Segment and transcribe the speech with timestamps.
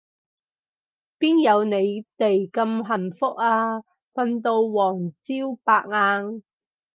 [1.19, 3.83] 邊有你哋咁幸福啊，
[4.15, 6.41] 瞓到黃朝白晏